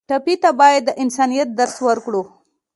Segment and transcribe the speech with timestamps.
[0.09, 2.21] ټپي ته باید د انسانیت درس ورکړو.